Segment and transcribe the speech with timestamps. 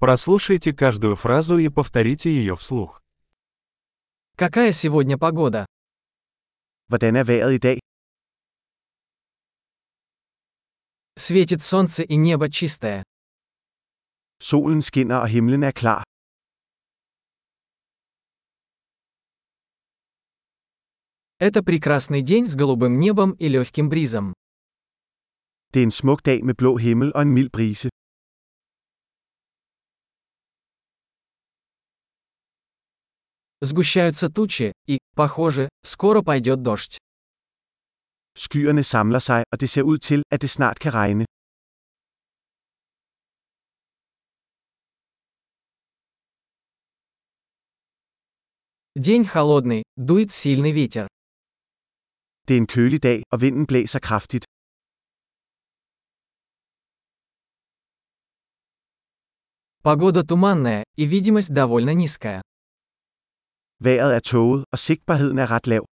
[0.00, 3.02] Прослушайте каждую фразу и повторите ее вслух.
[4.36, 5.66] Какая сегодня погода?
[6.88, 7.78] Hvordan er vejret i dag?
[11.16, 13.02] Светит солнце и небо чистое.
[14.40, 16.04] Solen skinner og himlen er klar.
[21.40, 24.32] Это прекрасный день с голубым небом и легким бризом.
[25.72, 27.88] Det er en smuk dag med blå himmel og en mild brise.
[33.60, 36.98] Сгущаются тучи, и, похоже, скоро пойдет дождь.
[38.34, 41.24] Skyerne samler sig, og det ser ud til, at det snart kan regne.
[48.94, 51.06] День холодный, дует сильный ветер.
[52.48, 54.44] Det er en kølig dag, og vinden blæser kraftigt.
[59.82, 62.42] Погода туманная, и видимость довольно низкая.
[63.85, 65.83] Vejret er tåget, og sigtbarheden er ret lav.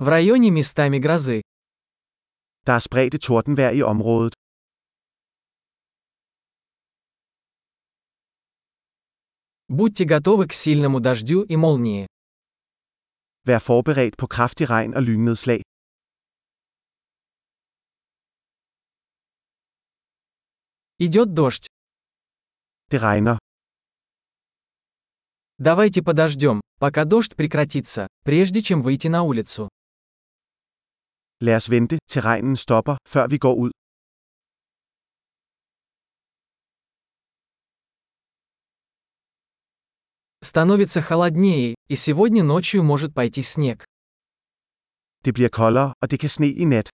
[0.00, 1.40] В районе местами грозы.
[2.66, 4.34] Der er spredte tordenvejr i området.
[9.68, 12.06] Будьте готовы к сильному дождю и молнии.
[13.44, 15.62] Vær forberedt på kraftig regn og lynnedslag.
[20.98, 21.66] Идет дождь.
[22.91, 23.37] Det regner.
[25.57, 29.69] Давайте подождем, пока дождь прекратится, прежде чем выйти на улицу.
[31.41, 33.71] Lad os vente, til regnen stopper, før vi går ud.
[40.41, 43.85] Становится холоднее, и сегодня ночью может пойти снег.
[45.23, 46.89] Det bliver koldere, og det kan sne i nat.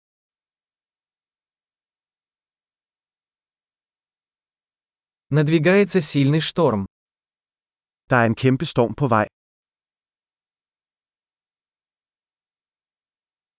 [5.30, 6.86] Надвигается сильный шторм.
[8.08, 9.26] Der er en kæmpe storm på vej.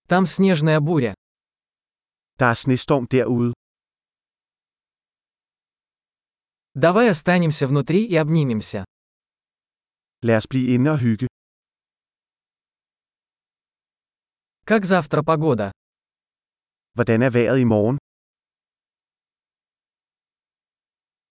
[0.08, 1.14] Там снежная буря.
[2.40, 3.52] Der er snestorm derude.
[6.74, 8.84] Давай останемся внутри и обнимемся.
[10.22, 11.26] Lad os blive inde og hygge.
[14.66, 15.70] Как завтра погода?
[16.94, 17.99] Hvordan er vejret i morgen?